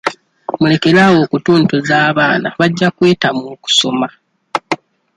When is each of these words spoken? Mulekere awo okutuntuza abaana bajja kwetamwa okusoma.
Mulekere 0.59 0.99
awo 1.05 1.17
okutuntuza 1.25 1.95
abaana 2.09 2.47
bajja 2.59 2.87
kwetamwa 2.95 3.47
okusoma. 3.55 4.07